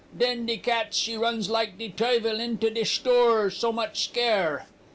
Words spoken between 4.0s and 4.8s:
scare.